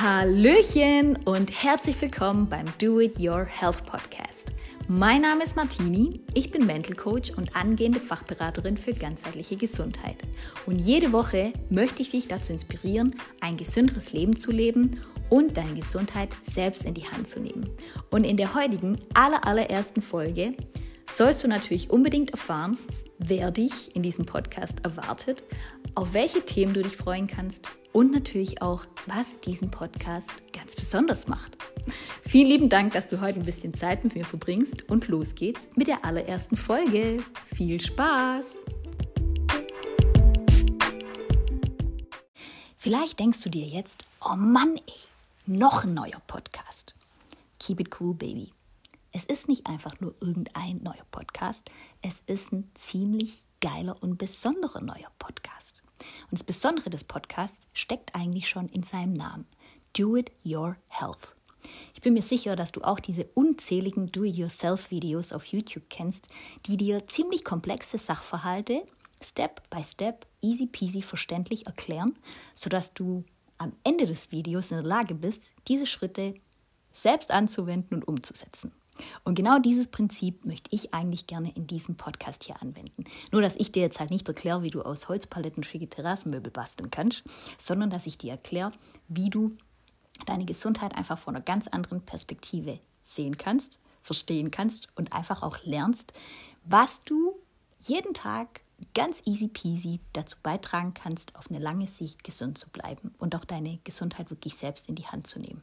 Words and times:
Hallöchen 0.00 1.16
und 1.24 1.50
herzlich 1.50 2.00
willkommen 2.00 2.48
beim 2.48 2.66
Do 2.80 3.00
It 3.00 3.18
Your 3.18 3.44
Health 3.44 3.84
Podcast. 3.84 4.46
Mein 4.86 5.22
Name 5.22 5.42
ist 5.42 5.56
Martini, 5.56 6.20
ich 6.34 6.52
bin 6.52 6.66
Mental 6.66 6.94
Coach 6.94 7.32
und 7.32 7.56
angehende 7.56 7.98
Fachberaterin 7.98 8.76
für 8.76 8.92
ganzheitliche 8.92 9.56
Gesundheit. 9.56 10.18
Und 10.66 10.78
jede 10.78 11.10
Woche 11.10 11.52
möchte 11.68 12.02
ich 12.02 12.12
dich 12.12 12.28
dazu 12.28 12.52
inspirieren, 12.52 13.16
ein 13.40 13.56
gesünderes 13.56 14.12
Leben 14.12 14.36
zu 14.36 14.52
leben 14.52 15.00
und 15.30 15.56
deine 15.56 15.74
Gesundheit 15.74 16.28
selbst 16.44 16.84
in 16.84 16.94
die 16.94 17.10
Hand 17.10 17.26
zu 17.26 17.40
nehmen. 17.40 17.68
Und 18.10 18.22
in 18.22 18.36
der 18.36 18.54
heutigen 18.54 19.00
aller, 19.14 19.44
allerersten 19.44 20.00
Folge 20.00 20.54
sollst 21.10 21.42
du 21.42 21.48
natürlich 21.48 21.90
unbedingt 21.90 22.30
erfahren, 22.30 22.78
wer 23.18 23.50
dich 23.50 23.96
in 23.96 24.04
diesem 24.04 24.26
Podcast 24.26 24.78
erwartet, 24.84 25.42
auf 25.96 26.12
welche 26.12 26.42
Themen 26.42 26.72
du 26.72 26.82
dich 26.82 26.96
freuen 26.96 27.26
kannst 27.26 27.66
und 27.92 28.12
natürlich 28.12 28.62
auch, 28.62 28.86
was 29.06 29.40
diesen 29.40 29.70
Podcast 29.70 30.30
ganz 30.52 30.76
besonders 30.76 31.28
macht. 31.28 31.56
Vielen 32.26 32.48
lieben 32.48 32.68
Dank, 32.68 32.92
dass 32.92 33.08
du 33.08 33.20
heute 33.20 33.40
ein 33.40 33.46
bisschen 33.46 33.74
Zeit 33.74 34.04
mit 34.04 34.14
mir 34.14 34.24
verbringst 34.24 34.88
und 34.88 35.08
los 35.08 35.34
geht's 35.34 35.68
mit 35.74 35.88
der 35.88 36.04
allerersten 36.04 36.56
Folge. 36.56 37.22
Viel 37.54 37.80
Spaß! 37.80 38.56
Vielleicht 42.76 43.18
denkst 43.18 43.42
du 43.42 43.50
dir 43.50 43.66
jetzt, 43.66 44.04
oh 44.20 44.36
Mann, 44.36 44.76
ey, 44.76 44.94
noch 45.46 45.84
ein 45.84 45.94
neuer 45.94 46.20
Podcast. 46.26 46.94
Keep 47.58 47.80
it 47.80 48.00
cool, 48.00 48.14
baby. 48.14 48.52
Es 49.12 49.24
ist 49.24 49.48
nicht 49.48 49.66
einfach 49.66 49.98
nur 50.00 50.14
irgendein 50.20 50.82
neuer 50.82 51.04
Podcast, 51.10 51.70
es 52.02 52.20
ist 52.26 52.52
ein 52.52 52.70
ziemlich 52.74 53.42
geiler 53.60 53.96
und 54.00 54.18
besonderer 54.18 54.80
neuer 54.80 55.10
Podcast. 55.18 55.82
Und 56.30 56.32
das 56.32 56.44
Besondere 56.44 56.90
des 56.90 57.04
Podcasts 57.04 57.60
steckt 57.72 58.14
eigentlich 58.14 58.48
schon 58.48 58.68
in 58.68 58.82
seinem 58.82 59.14
Namen. 59.14 59.46
Do 59.96 60.16
It 60.16 60.30
Your 60.44 60.76
Health. 60.88 61.34
Ich 61.94 62.00
bin 62.00 62.14
mir 62.14 62.22
sicher, 62.22 62.56
dass 62.56 62.72
du 62.72 62.82
auch 62.82 63.00
diese 63.00 63.24
unzähligen 63.34 64.06
Do-It-Yourself-Videos 64.06 65.32
auf 65.32 65.44
YouTube 65.46 65.84
kennst, 65.90 66.28
die 66.66 66.76
dir 66.76 67.06
ziemlich 67.08 67.44
komplexe 67.44 67.98
Sachverhalte 67.98 68.84
Step 69.20 69.68
by 69.68 69.82
Step, 69.82 70.26
easy 70.40 70.66
peasy 70.66 71.02
verständlich 71.02 71.66
erklären, 71.66 72.16
sodass 72.54 72.94
du 72.94 73.24
am 73.58 73.72
Ende 73.82 74.06
des 74.06 74.30
Videos 74.30 74.70
in 74.70 74.76
der 74.76 74.86
Lage 74.86 75.14
bist, 75.14 75.52
diese 75.66 75.86
Schritte 75.86 76.34
selbst 76.92 77.32
anzuwenden 77.32 77.96
und 77.96 78.06
umzusetzen. 78.06 78.72
Und 79.24 79.34
genau 79.34 79.58
dieses 79.58 79.88
Prinzip 79.88 80.44
möchte 80.44 80.74
ich 80.74 80.94
eigentlich 80.94 81.26
gerne 81.26 81.52
in 81.54 81.66
diesem 81.66 81.96
Podcast 81.96 82.44
hier 82.44 82.60
anwenden. 82.62 83.04
Nur, 83.32 83.42
dass 83.42 83.56
ich 83.56 83.72
dir 83.72 83.82
jetzt 83.82 84.00
halt 84.00 84.10
nicht 84.10 84.26
erkläre, 84.28 84.62
wie 84.62 84.70
du 84.70 84.82
aus 84.82 85.08
Holzpaletten 85.08 85.62
schicke 85.62 85.88
Terrassenmöbel 85.88 86.50
basteln 86.50 86.90
kannst, 86.90 87.24
sondern 87.58 87.90
dass 87.90 88.06
ich 88.06 88.18
dir 88.18 88.32
erkläre, 88.32 88.72
wie 89.08 89.30
du 89.30 89.56
deine 90.26 90.44
Gesundheit 90.44 90.94
einfach 90.96 91.18
von 91.18 91.36
einer 91.36 91.44
ganz 91.44 91.68
anderen 91.68 92.02
Perspektive 92.02 92.80
sehen 93.02 93.36
kannst, 93.38 93.78
verstehen 94.02 94.50
kannst 94.50 94.88
und 94.96 95.12
einfach 95.12 95.42
auch 95.42 95.58
lernst, 95.64 96.12
was 96.64 97.04
du 97.04 97.34
jeden 97.86 98.14
Tag 98.14 98.60
ganz 98.94 99.22
easy 99.24 99.48
peasy 99.48 100.00
dazu 100.12 100.36
beitragen 100.42 100.94
kannst, 100.94 101.36
auf 101.36 101.50
eine 101.50 101.58
lange 101.58 101.86
Sicht 101.88 102.22
gesund 102.22 102.58
zu 102.58 102.68
bleiben 102.70 103.14
und 103.18 103.34
auch 103.34 103.44
deine 103.44 103.78
Gesundheit 103.84 104.30
wirklich 104.30 104.54
selbst 104.54 104.88
in 104.88 104.94
die 104.94 105.06
Hand 105.06 105.26
zu 105.26 105.40
nehmen. 105.40 105.62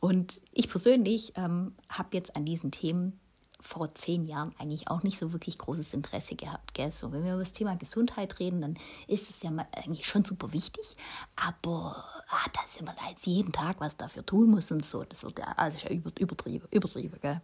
Und 0.00 0.40
ich 0.52 0.68
persönlich 0.68 1.32
ähm, 1.36 1.74
habe 1.88 2.10
jetzt 2.12 2.36
an 2.36 2.44
diesen 2.44 2.70
Themen 2.70 3.18
vor 3.60 3.94
zehn 3.94 4.24
Jahren 4.24 4.54
eigentlich 4.58 4.88
auch 4.88 5.02
nicht 5.02 5.18
so 5.18 5.32
wirklich 5.32 5.58
großes 5.58 5.92
Interesse 5.92 6.36
gehabt. 6.36 6.74
Gell? 6.74 6.92
So, 6.92 7.10
wenn 7.12 7.24
wir 7.24 7.32
über 7.32 7.42
das 7.42 7.52
Thema 7.52 7.76
Gesundheit 7.76 8.38
reden, 8.38 8.60
dann 8.60 8.76
ist 9.08 9.30
es 9.30 9.42
ja 9.42 9.50
eigentlich 9.72 10.06
schon 10.06 10.24
super 10.24 10.52
wichtig, 10.52 10.96
aber 11.34 12.04
ah, 12.28 12.46
dass 12.54 12.80
man 12.84 12.94
jetzt 13.08 13.26
jeden 13.26 13.52
Tag 13.52 13.80
was 13.80 13.96
dafür 13.96 14.24
tun 14.24 14.50
muss 14.50 14.70
und 14.70 14.84
so, 14.84 15.02
das 15.04 15.24
wird 15.24 15.40
ja, 15.40 15.46
also 15.56 15.76
ja 15.78 15.90
übertrieben, 15.90 16.68
übertrieben. 16.70 17.18
Gell? 17.20 17.40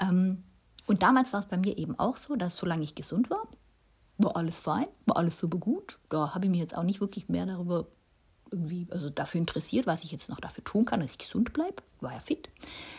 Ähm, 0.00 0.42
und 0.86 1.02
damals 1.02 1.32
war 1.32 1.40
es 1.40 1.46
bei 1.46 1.56
mir 1.56 1.78
eben 1.78 1.98
auch 1.98 2.16
so, 2.16 2.34
dass 2.34 2.56
solange 2.56 2.82
ich 2.82 2.94
gesund 2.94 3.30
war, 3.30 3.46
war 4.18 4.36
alles 4.36 4.60
fein, 4.60 4.86
war 5.06 5.16
alles 5.16 5.38
super 5.38 5.58
gut. 5.58 5.98
Da 6.08 6.34
habe 6.34 6.46
ich 6.46 6.50
mir 6.50 6.58
jetzt 6.58 6.76
auch 6.76 6.82
nicht 6.82 7.00
wirklich 7.00 7.28
mehr 7.28 7.46
darüber 7.46 7.86
irgendwie 8.54 8.86
also 8.90 9.10
dafür 9.10 9.40
interessiert, 9.40 9.86
was 9.86 10.04
ich 10.04 10.12
jetzt 10.12 10.28
noch 10.28 10.40
dafür 10.40 10.64
tun 10.64 10.84
kann, 10.84 11.00
dass 11.00 11.12
ich 11.12 11.18
gesund 11.18 11.52
bleibe. 11.52 11.82
War 12.00 12.12
ja 12.12 12.20
fit. 12.20 12.48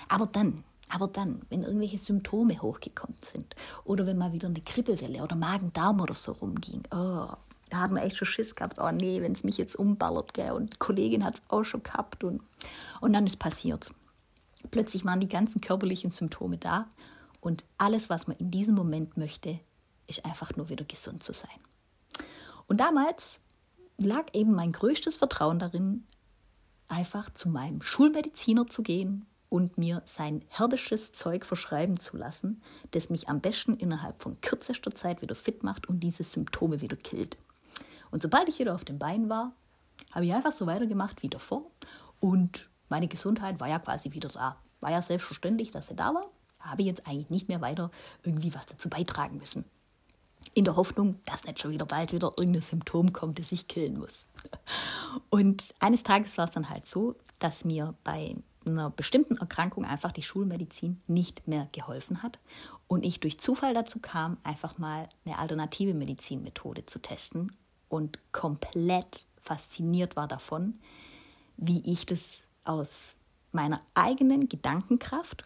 Aber 0.09 0.27
dann, 0.27 0.63
aber 0.89 1.07
dann, 1.07 1.41
wenn 1.49 1.63
irgendwelche 1.63 1.97
Symptome 1.97 2.61
hochgekommen 2.61 3.17
sind 3.21 3.55
oder 3.83 4.05
wenn 4.05 4.17
mal 4.17 4.33
wieder 4.33 4.47
eine 4.47 4.61
Kribbelwelle 4.61 5.23
oder 5.23 5.35
Magen-Darm 5.35 6.01
oder 6.01 6.13
so 6.13 6.33
rumging, 6.33 6.83
oh, 6.91 7.29
da 7.69 7.77
hat 7.79 7.91
man 7.91 8.03
echt 8.03 8.17
schon 8.17 8.27
Schiss 8.27 8.55
gehabt, 8.55 8.77
oh 8.79 8.91
nee, 8.91 9.21
wenn 9.21 9.31
es 9.31 9.43
mich 9.43 9.57
jetzt 9.57 9.75
umballert, 9.75 10.33
gell? 10.33 10.51
Und 10.51 10.79
Kollegin 10.79 11.25
hat 11.25 11.35
es 11.35 11.41
auch 11.49 11.63
schon 11.63 11.83
gehabt 11.83 12.23
und, 12.23 12.41
und 13.01 13.13
dann 13.13 13.25
ist 13.25 13.37
passiert. 13.37 13.91
Plötzlich 14.69 15.05
waren 15.05 15.19
die 15.19 15.29
ganzen 15.29 15.61
körperlichen 15.61 16.11
Symptome 16.11 16.57
da 16.57 16.87
und 17.41 17.63
alles, 17.77 18.09
was 18.09 18.27
man 18.27 18.37
in 18.37 18.51
diesem 18.51 18.75
Moment 18.75 19.17
möchte, 19.17 19.59
ist 20.07 20.25
einfach 20.25 20.55
nur 20.55 20.69
wieder 20.69 20.85
gesund 20.85 21.23
zu 21.23 21.33
sein. 21.33 21.59
Und 22.67 22.79
damals 22.79 23.39
lag 23.97 24.25
eben 24.33 24.53
mein 24.53 24.71
größtes 24.71 25.17
Vertrauen 25.17 25.59
darin, 25.59 26.05
einfach 26.87 27.29
zu 27.31 27.49
meinem 27.49 27.81
Schulmediziner 27.81 28.67
zu 28.67 28.83
gehen 28.83 29.25
und 29.49 29.77
mir 29.77 30.01
sein 30.05 30.43
herbisches 30.49 31.11
Zeug 31.13 31.45
verschreiben 31.45 31.99
zu 31.99 32.17
lassen, 32.17 32.61
das 32.91 33.09
mich 33.09 33.29
am 33.29 33.41
besten 33.41 33.75
innerhalb 33.75 34.21
von 34.21 34.39
kürzester 34.41 34.91
Zeit 34.91 35.21
wieder 35.21 35.35
fit 35.35 35.63
macht 35.63 35.87
und 35.87 36.01
diese 36.01 36.23
Symptome 36.23 36.81
wieder 36.81 36.97
killt. 36.97 37.37
Und 38.11 38.21
sobald 38.21 38.49
ich 38.49 38.59
wieder 38.59 38.75
auf 38.75 38.85
den 38.85 38.99
Beinen 38.99 39.29
war, 39.29 39.53
habe 40.11 40.25
ich 40.25 40.33
einfach 40.33 40.51
so 40.51 40.65
weitergemacht 40.67 41.23
wie 41.23 41.29
davor 41.29 41.71
und 42.19 42.69
meine 42.89 43.07
Gesundheit 43.07 43.59
war 43.59 43.67
ja 43.67 43.79
quasi 43.79 44.11
wieder 44.11 44.29
da. 44.29 44.57
War 44.81 44.91
ja 44.91 45.01
selbstverständlich, 45.01 45.71
dass 45.71 45.87
sie 45.87 45.95
da 45.95 46.13
war, 46.13 46.25
habe 46.59 46.83
jetzt 46.83 47.07
eigentlich 47.07 47.29
nicht 47.29 47.47
mehr 47.47 47.61
weiter 47.61 47.91
irgendwie 48.23 48.53
was 48.53 48.65
dazu 48.65 48.89
beitragen 48.89 49.37
müssen 49.37 49.65
in 50.53 50.65
der 50.65 50.75
Hoffnung, 50.75 51.19
dass 51.25 51.43
nicht 51.43 51.59
schon 51.59 51.71
wieder 51.71 51.85
bald 51.85 52.13
wieder 52.13 52.33
irgendein 52.37 52.61
Symptom 52.61 53.13
kommt, 53.13 53.39
das 53.39 53.51
ich 53.51 53.67
killen 53.67 53.99
muss. 53.99 54.27
Und 55.29 55.73
eines 55.79 56.03
Tages 56.03 56.37
war 56.37 56.45
es 56.45 56.51
dann 56.51 56.69
halt 56.69 56.87
so, 56.87 57.15
dass 57.39 57.65
mir 57.65 57.93
bei 58.03 58.35
einer 58.65 58.89
bestimmten 58.89 59.37
Erkrankung 59.37 59.85
einfach 59.85 60.11
die 60.11 60.23
Schulmedizin 60.23 61.01
nicht 61.07 61.47
mehr 61.47 61.67
geholfen 61.71 62.23
hat 62.23 62.39
und 62.87 63.05
ich 63.05 63.19
durch 63.19 63.39
Zufall 63.39 63.73
dazu 63.73 63.99
kam, 63.99 64.37
einfach 64.43 64.77
mal 64.77 65.07
eine 65.25 65.37
alternative 65.37 65.93
Medizinmethode 65.93 66.85
zu 66.85 66.99
testen 66.99 67.51
und 67.89 68.19
komplett 68.31 69.25
fasziniert 69.41 70.15
war 70.15 70.27
davon, 70.27 70.79
wie 71.57 71.81
ich 71.91 72.05
das 72.05 72.43
aus 72.63 73.15
meiner 73.51 73.81
eigenen 73.93 74.49
Gedankenkraft 74.49 75.45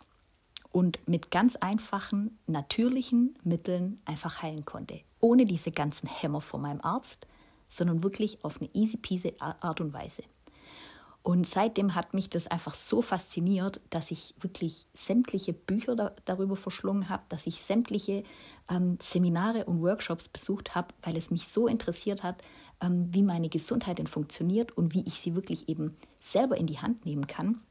und 0.71 0.99
mit 1.07 1.31
ganz 1.31 1.55
einfachen, 1.55 2.37
natürlichen 2.47 3.35
Mitteln 3.43 4.01
einfach 4.05 4.41
heilen 4.41 4.65
konnte. 4.65 5.01
Ohne 5.19 5.45
diese 5.45 5.71
ganzen 5.71 6.07
Hämmer 6.07 6.41
von 6.41 6.61
meinem 6.61 6.81
Arzt, 6.81 7.27
sondern 7.69 8.03
wirklich 8.03 8.43
auf 8.43 8.59
eine 8.59 8.69
easy 8.73 8.97
peasy 8.97 9.33
Art 9.39 9.81
und 9.81 9.93
Weise. 9.93 10.23
Und 11.21 11.45
seitdem 11.45 11.95
hat 11.95 12.13
mich 12.13 12.29
das 12.29 12.47
einfach 12.47 12.73
so 12.73 13.01
fasziniert, 13.01 13.81
dass 13.89 14.09
ich 14.09 14.33
wirklich 14.39 14.87
sämtliche 14.93 15.53
Bücher 15.53 15.95
da, 15.95 16.15
darüber 16.25 16.55
verschlungen 16.55 17.09
habe, 17.09 17.23
dass 17.29 17.45
ich 17.45 17.61
sämtliche 17.61 18.23
ähm, 18.69 18.97
Seminare 19.01 19.65
und 19.65 19.81
Workshops 19.81 20.29
besucht 20.29 20.75
habe, 20.75 20.93
weil 21.03 21.17
es 21.17 21.29
mich 21.29 21.47
so 21.47 21.67
interessiert 21.67 22.23
hat, 22.23 22.41
ähm, 22.81 23.09
wie 23.11 23.23
meine 23.23 23.49
Gesundheit 23.49 23.99
denn 23.99 24.07
funktioniert 24.07 24.75
und 24.77 24.93
wie 24.93 25.03
ich 25.05 25.15
sie 25.15 25.35
wirklich 25.35 25.67
eben 25.67 25.93
selber 26.21 26.57
in 26.57 26.67
die 26.67 26.79
Hand 26.79 27.05
nehmen 27.05 27.27
kann 27.27 27.61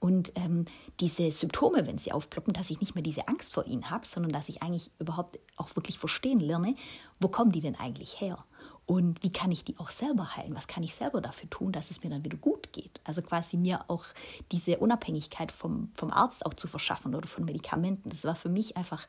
und 0.00 0.32
ähm, 0.34 0.64
diese 0.98 1.30
Symptome, 1.30 1.86
wenn 1.86 1.98
sie 1.98 2.12
aufploppen, 2.12 2.54
dass 2.54 2.70
ich 2.70 2.80
nicht 2.80 2.94
mehr 2.94 3.04
diese 3.04 3.28
Angst 3.28 3.52
vor 3.52 3.66
ihnen 3.66 3.90
habe, 3.90 4.06
sondern 4.06 4.32
dass 4.32 4.48
ich 4.48 4.62
eigentlich 4.62 4.90
überhaupt 4.98 5.38
auch 5.56 5.76
wirklich 5.76 5.98
verstehen 5.98 6.40
lerne, 6.40 6.74
wo 7.20 7.28
kommen 7.28 7.52
die 7.52 7.60
denn 7.60 7.76
eigentlich 7.76 8.18
her? 8.20 8.38
Und 8.86 9.22
wie 9.22 9.32
kann 9.32 9.52
ich 9.52 9.62
die 9.62 9.78
auch 9.78 9.90
selber 9.90 10.36
heilen? 10.36 10.56
Was 10.56 10.66
kann 10.66 10.82
ich 10.82 10.94
selber 10.94 11.20
dafür 11.20 11.48
tun, 11.48 11.70
dass 11.70 11.90
es 11.90 12.02
mir 12.02 12.10
dann 12.10 12.24
wieder 12.24 12.38
gut 12.38 12.72
geht? 12.72 13.00
Also 13.04 13.22
quasi 13.22 13.56
mir 13.56 13.84
auch 13.88 14.04
diese 14.50 14.78
Unabhängigkeit 14.78 15.52
vom, 15.52 15.90
vom 15.94 16.10
Arzt 16.10 16.44
auch 16.44 16.54
zu 16.54 16.66
verschaffen 16.66 17.14
oder 17.14 17.28
von 17.28 17.44
Medikamenten. 17.44 18.08
Das 18.08 18.24
war 18.24 18.34
für 18.34 18.48
mich 18.48 18.76
einfach 18.76 19.06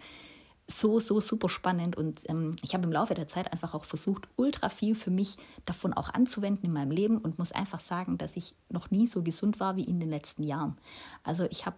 so, 0.71 0.99
so 0.99 1.19
super 1.21 1.49
spannend 1.49 1.95
und 1.97 2.27
ähm, 2.29 2.55
ich 2.63 2.73
habe 2.73 2.83
im 2.83 2.91
Laufe 2.91 3.13
der 3.13 3.27
Zeit 3.27 3.51
einfach 3.51 3.73
auch 3.73 3.85
versucht, 3.85 4.27
ultra 4.35 4.69
viel 4.69 4.95
für 4.95 5.11
mich 5.11 5.37
davon 5.65 5.93
auch 5.93 6.09
anzuwenden 6.09 6.65
in 6.65 6.73
meinem 6.73 6.91
Leben 6.91 7.17
und 7.17 7.37
muss 7.37 7.51
einfach 7.51 7.79
sagen, 7.79 8.17
dass 8.17 8.37
ich 8.37 8.55
noch 8.69 8.91
nie 8.91 9.07
so 9.07 9.21
gesund 9.21 9.59
war 9.59 9.75
wie 9.75 9.83
in 9.83 9.99
den 9.99 10.09
letzten 10.09 10.43
Jahren. 10.43 10.77
Also 11.23 11.45
ich 11.49 11.65
habe 11.65 11.77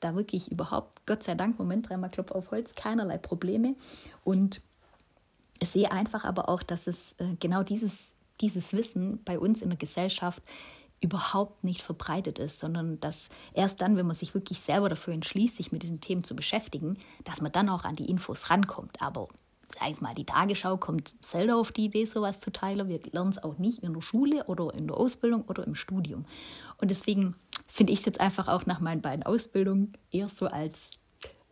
da 0.00 0.14
wirklich 0.14 0.50
überhaupt, 0.50 1.06
Gott 1.06 1.22
sei 1.22 1.34
Dank, 1.34 1.58
Moment, 1.58 1.88
dreimal 1.88 2.10
Klopf 2.10 2.32
auf 2.32 2.50
Holz, 2.50 2.74
keinerlei 2.74 3.18
Probleme 3.18 3.74
und 4.24 4.60
sehe 5.62 5.90
einfach 5.90 6.24
aber 6.24 6.48
auch, 6.48 6.62
dass 6.62 6.86
es 6.86 7.14
äh, 7.18 7.36
genau 7.38 7.62
dieses, 7.62 8.12
dieses 8.40 8.72
Wissen 8.72 9.20
bei 9.24 9.38
uns 9.38 9.62
in 9.62 9.70
der 9.70 9.78
Gesellschaft 9.78 10.42
überhaupt 11.02 11.64
nicht 11.64 11.82
verbreitet 11.82 12.38
ist, 12.38 12.60
sondern 12.60 13.00
dass 13.00 13.28
erst 13.52 13.82
dann, 13.82 13.96
wenn 13.96 14.06
man 14.06 14.14
sich 14.14 14.34
wirklich 14.34 14.60
selber 14.60 14.88
dafür 14.88 15.12
entschließt, 15.12 15.56
sich 15.56 15.72
mit 15.72 15.82
diesen 15.82 16.00
Themen 16.00 16.24
zu 16.24 16.34
beschäftigen, 16.34 16.96
dass 17.24 17.40
man 17.40 17.52
dann 17.52 17.68
auch 17.68 17.84
an 17.84 17.96
die 17.96 18.08
Infos 18.08 18.48
rankommt. 18.48 19.02
Aber 19.02 19.28
sag 19.78 19.90
ich 19.90 20.00
mal, 20.00 20.14
die 20.14 20.24
Tagesschau 20.24 20.76
kommt 20.76 21.14
selten 21.20 21.52
auf 21.52 21.72
die 21.72 21.86
Idee, 21.86 22.04
sowas 22.04 22.40
zu 22.40 22.52
teilen. 22.52 22.88
Wir 22.88 23.00
lernen 23.10 23.30
es 23.30 23.42
auch 23.42 23.58
nicht 23.58 23.82
in 23.82 23.94
der 23.94 24.00
Schule 24.00 24.44
oder 24.46 24.72
in 24.74 24.86
der 24.86 24.96
Ausbildung 24.96 25.42
oder 25.48 25.66
im 25.66 25.74
Studium. 25.74 26.24
Und 26.78 26.90
deswegen 26.90 27.34
finde 27.68 27.92
ich 27.92 28.00
es 28.00 28.04
jetzt 28.04 28.20
einfach 28.20 28.48
auch 28.48 28.66
nach 28.66 28.80
meinen 28.80 29.02
beiden 29.02 29.24
Ausbildungen 29.24 29.92
eher 30.12 30.28
so 30.28 30.46
als 30.46 30.90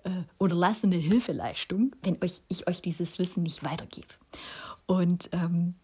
äh, 0.05 0.11
unterlassene 0.39 0.97
Hilfeleistung, 0.97 1.97
wenn 2.03 2.23
euch, 2.23 2.43
ich 2.49 2.69
euch 2.69 2.83
dieses 2.83 3.19
Wissen 3.19 3.43
nicht 3.43 3.65
weitergebe. 3.65 4.09
Und 4.87 5.29
ähm, 5.33 5.75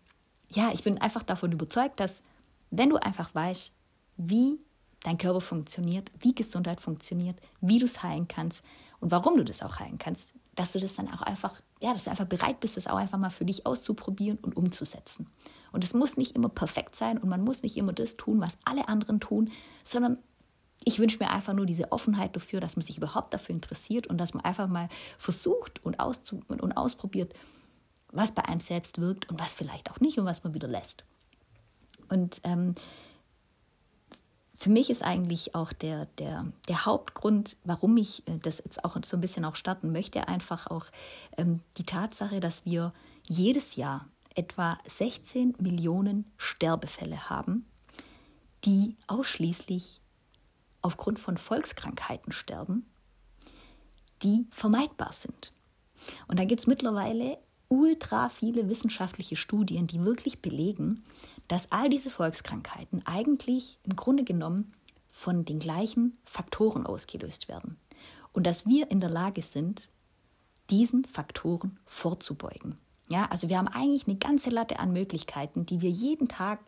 ja, 0.52 0.70
ich 0.72 0.84
bin 0.84 0.98
einfach 0.98 1.22
davon 1.22 1.52
überzeugt, 1.52 1.98
dass 2.00 2.22
wenn 2.70 2.90
du 2.90 2.96
einfach 2.96 3.34
weißt, 3.34 3.72
wie 4.16 4.58
dein 5.02 5.18
Körper 5.18 5.40
funktioniert, 5.40 6.10
wie 6.20 6.34
Gesundheit 6.34 6.80
funktioniert, 6.80 7.38
wie 7.60 7.78
du 7.78 7.84
es 7.84 8.02
heilen 8.02 8.28
kannst 8.28 8.64
und 9.00 9.10
warum 9.10 9.36
du 9.36 9.44
das 9.44 9.62
auch 9.62 9.78
heilen 9.78 9.98
kannst, 9.98 10.34
dass 10.54 10.72
du 10.72 10.80
das 10.80 10.96
dann 10.96 11.12
auch 11.12 11.22
einfach, 11.22 11.60
ja, 11.80 11.92
dass 11.92 12.04
du 12.04 12.10
einfach 12.10 12.24
bereit 12.24 12.60
bist, 12.60 12.76
das 12.76 12.86
auch 12.86 12.96
einfach 12.96 13.18
mal 13.18 13.30
für 13.30 13.44
dich 13.44 13.66
auszuprobieren 13.66 14.38
und 14.38 14.56
umzusetzen. 14.56 15.28
Und 15.70 15.84
es 15.84 15.94
muss 15.94 16.16
nicht 16.16 16.34
immer 16.34 16.48
perfekt 16.48 16.96
sein 16.96 17.18
und 17.18 17.28
man 17.28 17.44
muss 17.44 17.62
nicht 17.62 17.76
immer 17.76 17.92
das 17.92 18.16
tun, 18.16 18.40
was 18.40 18.56
alle 18.64 18.88
anderen 18.88 19.20
tun, 19.20 19.50
sondern 19.84 20.18
ich 20.84 20.98
wünsche 20.98 21.18
mir 21.18 21.30
einfach 21.30 21.52
nur 21.52 21.66
diese 21.66 21.92
Offenheit 21.92 22.34
dafür, 22.36 22.60
dass 22.60 22.76
man 22.76 22.82
sich 22.82 22.96
überhaupt 22.96 23.34
dafür 23.34 23.54
interessiert 23.54 24.06
und 24.06 24.18
dass 24.18 24.34
man 24.34 24.44
einfach 24.44 24.68
mal 24.68 24.88
versucht 25.18 25.84
und, 25.84 26.00
auszu 26.00 26.42
und 26.48 26.76
ausprobiert, 26.76 27.34
was 28.12 28.32
bei 28.32 28.44
einem 28.44 28.60
selbst 28.60 29.00
wirkt 29.00 29.28
und 29.28 29.38
was 29.40 29.54
vielleicht 29.54 29.90
auch 29.90 30.00
nicht 30.00 30.18
und 30.18 30.24
was 30.24 30.44
man 30.44 30.54
wieder 30.54 30.68
lässt. 30.68 31.04
Und 32.08 32.40
ähm, 32.44 32.74
für 34.56 34.70
mich 34.70 34.90
ist 34.90 35.02
eigentlich 35.02 35.54
auch 35.54 35.72
der, 35.72 36.06
der, 36.18 36.46
der 36.68 36.86
Hauptgrund, 36.86 37.56
warum 37.64 37.96
ich 37.96 38.26
äh, 38.26 38.38
das 38.38 38.62
jetzt 38.64 38.84
auch 38.84 38.96
so 39.04 39.16
ein 39.16 39.20
bisschen 39.20 39.44
auch 39.44 39.56
starten 39.56 39.92
möchte, 39.92 40.28
einfach 40.28 40.66
auch 40.68 40.86
ähm, 41.36 41.60
die 41.76 41.84
Tatsache, 41.84 42.40
dass 42.40 42.64
wir 42.64 42.92
jedes 43.26 43.76
Jahr 43.76 44.08
etwa 44.34 44.78
16 44.86 45.54
Millionen 45.58 46.30
Sterbefälle 46.36 47.28
haben, 47.30 47.66
die 48.64 48.96
ausschließlich 49.06 50.00
aufgrund 50.82 51.18
von 51.18 51.36
Volkskrankheiten 51.36 52.32
sterben, 52.32 52.86
die 54.22 54.46
vermeidbar 54.50 55.12
sind. 55.12 55.52
Und 56.28 56.38
da 56.38 56.44
gibt 56.44 56.60
es 56.60 56.66
mittlerweile 56.66 57.38
ultra 57.68 58.28
viele 58.28 58.68
wissenschaftliche 58.68 59.36
Studien, 59.36 59.86
die 59.86 60.04
wirklich 60.04 60.40
belegen, 60.40 61.02
dass 61.48 61.70
all 61.72 61.88
diese 61.88 62.10
Volkskrankheiten 62.10 63.06
eigentlich 63.06 63.78
im 63.84 63.96
Grunde 63.96 64.24
genommen 64.24 64.72
von 65.10 65.44
den 65.44 65.58
gleichen 65.58 66.18
Faktoren 66.24 66.86
ausgelöst 66.86 67.48
werden 67.48 67.76
und 68.32 68.46
dass 68.46 68.66
wir 68.66 68.90
in 68.90 69.00
der 69.00 69.10
Lage 69.10 69.42
sind, 69.42 69.88
diesen 70.70 71.04
Faktoren 71.04 71.78
vorzubeugen. 71.86 72.76
Ja, 73.10 73.26
also 73.30 73.48
wir 73.48 73.58
haben 73.58 73.68
eigentlich 73.68 74.06
eine 74.06 74.16
ganze 74.16 74.50
Latte 74.50 74.78
an 74.78 74.92
Möglichkeiten, 74.92 75.64
die 75.64 75.80
wir 75.80 75.90
jeden 75.90 76.28
Tag 76.28 76.60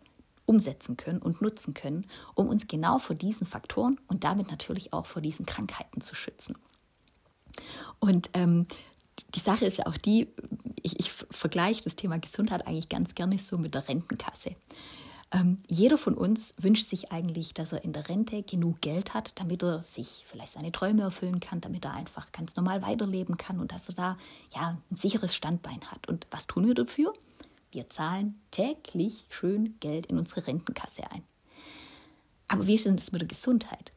umsetzen 0.47 0.97
können 0.97 1.21
und 1.21 1.43
nutzen 1.43 1.75
können, 1.75 2.07
um 2.35 2.49
uns 2.49 2.69
genau 2.69 2.99
vor 2.99 3.17
diesen 3.17 3.47
Faktoren 3.47 4.01
und 4.07 4.25
damit 4.25 4.51
natürlich 4.51 4.93
auch 4.93 5.05
vor 5.05 5.21
diesen 5.21 5.45
Krankheiten 5.45 6.01
zu 6.01 6.15
schützen. 6.15 6.57
Und 7.99 8.31
ähm, 8.33 8.67
die 9.35 9.41
Sache 9.41 9.67
ist 9.67 9.79
ja 9.79 9.87
auch 9.87 9.97
die, 9.97 10.29
ich, 10.82 10.99
ich 10.99 11.11
vergleiche 11.12 11.82
das 11.82 11.97
Thema 11.97 12.19
Gesundheit 12.19 12.67
eigentlich 12.67 12.88
ganz 12.88 13.15
gerne 13.15 13.38
so 13.38 13.59
mit 13.59 13.75
der 13.75 13.88
Rentenkasse. 13.88 14.56
Ähm, 15.31 15.59
jeder 15.67 15.99
von 15.99 16.15
uns 16.15 16.55
wünscht 16.56 16.87
sich 16.87 17.12
eigentlich, 17.12 17.53
dass 17.53 17.73
er 17.73 17.85
in 17.85 17.93
der 17.93 18.09
Rente 18.09 18.43
genug 18.43 18.81
Geld 18.81 19.12
hat, 19.12 19.38
damit 19.38 19.62
er 19.62 19.85
sich 19.85 20.25
vielleicht 20.26 20.53
seine 20.53 20.73
Träume 20.73 21.03
erfüllen 21.03 21.41
kann, 21.41 21.61
damit 21.61 21.85
er 21.85 21.93
einfach 21.93 22.32
ganz 22.32 22.56
normal 22.56 22.81
weiterleben 22.81 23.37
kann 23.37 23.61
und 23.61 23.73
dass 23.73 23.88
er 23.88 23.94
da 23.94 24.19
ja 24.55 24.79
ein 24.91 24.97
sicheres 24.97 25.35
Standbein 25.35 25.82
hat. 25.91 26.09
Und 26.09 26.26
was 26.31 26.47
tun 26.47 26.67
wir 26.67 26.75
dafür? 26.75 27.12
Wir 27.71 27.87
zahlen 27.88 28.41
täglich 28.50 29.26
schön 29.29 29.79
Geld 29.81 30.06
in 30.06 30.19
unsere 30.19 30.47
Rentenkasse 30.47 31.11
ein. 31.11 31.23
Aber 32.49 32.67
wie 32.67 32.76
ist 32.76 32.87
das 32.87 33.12
mit 33.12 33.21
der 33.21 33.29
Gesundheit? 33.29 33.93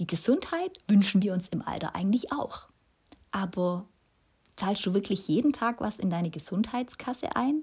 Die 0.00 0.08
Gesundheit 0.08 0.76
wünschen 0.88 1.22
wir 1.22 1.32
uns 1.32 1.48
im 1.48 1.62
Alter 1.62 1.94
eigentlich 1.94 2.32
auch. 2.32 2.62
Aber 3.30 3.86
zahlst 4.58 4.84
du 4.84 4.92
wirklich 4.92 5.28
jeden 5.28 5.52
Tag 5.52 5.80
was 5.80 5.98
in 5.98 6.10
deine 6.10 6.30
Gesundheitskasse 6.30 7.36
ein, 7.36 7.62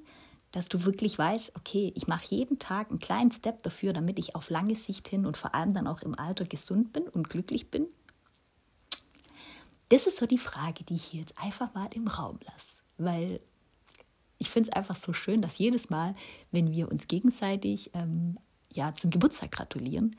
dass 0.52 0.70
du 0.70 0.86
wirklich 0.86 1.18
weißt, 1.18 1.54
okay, 1.56 1.92
ich 1.96 2.08
mache 2.08 2.34
jeden 2.34 2.60
Tag 2.60 2.90
einen 2.90 3.00
kleinen 3.00 3.32
Step 3.32 3.62
dafür, 3.64 3.92
damit 3.92 4.18
ich 4.18 4.36
auf 4.36 4.50
lange 4.50 4.76
Sicht 4.76 5.08
hin 5.10 5.26
und 5.26 5.36
vor 5.36 5.54
allem 5.54 5.74
dann 5.74 5.88
auch 5.88 6.02
im 6.02 6.18
Alter 6.18 6.46
gesund 6.46 6.94
bin 6.94 7.04
und 7.04 7.30
glücklich 7.30 7.70
bin? 7.70 7.88
Das 9.90 10.08
ist 10.08 10.18
so 10.18 10.26
die 10.26 10.38
Frage, 10.38 10.84
die 10.86 10.96
ich 10.96 11.04
hier 11.04 11.20
jetzt 11.20 11.38
einfach 11.38 11.74
mal 11.74 11.90
im 11.94 12.08
Raum 12.08 12.40
lasse, 12.46 12.76
weil 12.98 13.42
ich 14.38 14.50
finde 14.50 14.70
es 14.70 14.76
einfach 14.76 14.96
so 14.96 15.12
schön, 15.12 15.42
dass 15.42 15.60
jedes 15.60 15.90
Mal, 15.90 16.16
wenn 16.52 16.72
wir 16.72 16.90
uns 16.90 17.08
gegenseitig 17.08 17.92
ähm, 17.94 18.38
ja, 18.74 18.94
zum 18.96 19.12
Geburtstag 19.12 19.52
gratulieren, 19.52 20.16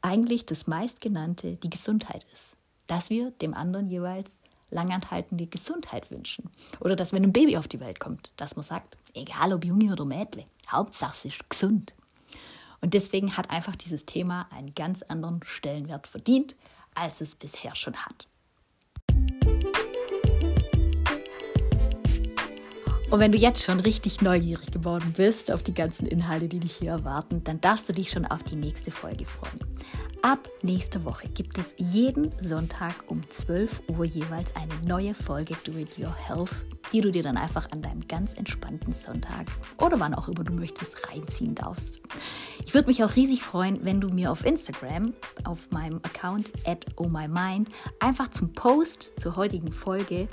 eigentlich 0.00 0.46
das 0.46 0.66
meistgenannte 0.66 1.56
die 1.56 1.70
Gesundheit 1.70 2.26
ist. 2.32 2.56
Dass 2.86 3.10
wir 3.10 3.30
dem 3.30 3.54
anderen 3.54 3.88
jeweils 3.88 4.40
langanhaltende 4.74 5.46
Gesundheit 5.46 6.10
wünschen. 6.10 6.50
Oder 6.80 6.96
dass, 6.96 7.12
wenn 7.12 7.22
ein 7.22 7.32
Baby 7.32 7.56
auf 7.56 7.68
die 7.68 7.80
Welt 7.80 8.00
kommt, 8.00 8.32
dass 8.36 8.56
man 8.56 8.64
sagt, 8.64 8.98
egal 9.14 9.52
ob 9.54 9.64
Junge 9.64 9.92
oder 9.92 10.04
Mädle, 10.04 10.44
Hauptsache 10.70 11.28
es 11.28 11.34
ist 11.36 11.48
gesund. 11.48 11.94
Und 12.82 12.92
deswegen 12.92 13.36
hat 13.36 13.48
einfach 13.48 13.76
dieses 13.76 14.04
Thema 14.04 14.46
einen 14.50 14.74
ganz 14.74 15.00
anderen 15.02 15.40
Stellenwert 15.44 16.06
verdient, 16.06 16.54
als 16.94 17.22
es 17.22 17.34
bisher 17.34 17.74
schon 17.74 17.96
hat. 17.96 18.28
Und 23.10 23.20
wenn 23.20 23.32
du 23.32 23.38
jetzt 23.38 23.62
schon 23.62 23.78
richtig 23.78 24.22
neugierig 24.22 24.72
geworden 24.72 25.14
bist 25.16 25.52
auf 25.52 25.62
die 25.62 25.72
ganzen 25.72 26.06
Inhalte, 26.06 26.48
die 26.48 26.58
dich 26.58 26.74
hier 26.74 26.90
erwarten, 26.90 27.44
dann 27.44 27.60
darfst 27.60 27.88
du 27.88 27.92
dich 27.92 28.10
schon 28.10 28.26
auf 28.26 28.42
die 28.42 28.56
nächste 28.56 28.90
Folge 28.90 29.24
freuen. 29.24 29.73
Ab 30.24 30.48
nächster 30.62 31.04
Woche 31.04 31.28
gibt 31.28 31.58
es 31.58 31.74
jeden 31.76 32.32
Sonntag 32.40 32.94
um 33.08 33.28
12 33.28 33.82
Uhr 33.88 34.06
jeweils 34.06 34.56
eine 34.56 34.72
neue 34.86 35.12
Folge 35.12 35.54
Do 35.64 35.72
It 35.72 35.98
Your 35.98 36.16
Health, 36.16 36.64
die 36.94 37.02
du 37.02 37.12
dir 37.12 37.22
dann 37.22 37.36
einfach 37.36 37.70
an 37.72 37.82
deinem 37.82 38.08
ganz 38.08 38.32
entspannten 38.32 38.94
Sonntag 38.94 39.48
oder 39.76 40.00
wann 40.00 40.14
auch 40.14 40.26
immer 40.28 40.42
du 40.42 40.54
möchtest 40.54 41.06
reinziehen 41.10 41.54
darfst. 41.54 42.00
Ich 42.64 42.72
würde 42.72 42.88
mich 42.88 43.04
auch 43.04 43.14
riesig 43.16 43.42
freuen, 43.42 43.84
wenn 43.84 44.00
du 44.00 44.08
mir 44.08 44.32
auf 44.32 44.46
Instagram, 44.46 45.12
auf 45.44 45.70
meinem 45.72 45.96
Account 45.96 46.50
at 46.64 46.86
ohmymind, 46.96 47.68
einfach 48.00 48.28
zum 48.28 48.54
Post 48.54 49.12
zur 49.18 49.36
heutigen 49.36 49.72
Folge 49.72 50.28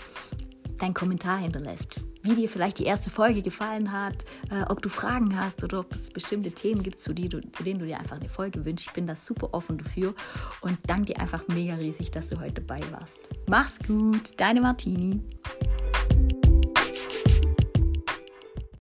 deinen 0.82 0.94
Kommentar 0.94 1.38
hinterlässt. 1.38 2.04
Wie 2.24 2.36
dir 2.36 2.50
vielleicht 2.50 2.80
die 2.80 2.86
erste 2.86 3.10
Folge 3.10 3.42
gefallen 3.42 3.92
hat, 3.92 4.26
äh, 4.50 4.64
ob 4.70 4.82
du 4.82 4.90
Fragen 4.90 5.40
hast 5.40 5.64
oder 5.64 5.80
ob 5.80 5.94
es 5.94 6.12
bestimmte 6.12 6.52
Themen 6.52 6.84
gibt, 6.84 7.00
zu, 7.00 7.14
du, 7.14 7.42
zu 7.52 7.64
denen 7.64 7.80
du 7.80 7.86
dir 7.86 8.00
einfach 8.00 8.18
eine 8.18 8.30
Folge 8.30 8.64
wünschst. 8.66 8.88
Ich 8.88 8.94
bin 8.94 9.08
da 9.08 9.16
super 9.16 9.54
offen 9.54 9.78
dafür 9.78 10.14
und 10.62 10.78
danke 10.88 11.14
dir 11.14 11.20
einfach 11.20 11.48
mega 11.48 11.76
riesig, 11.76 12.12
dass 12.12 12.30
du 12.30 12.40
heute 12.40 12.62
dabei 12.62 12.82
warst. 12.92 13.30
Mach's 13.48 13.80
gut, 13.80 14.40
deine 14.40 14.62
Martini. 14.62 15.22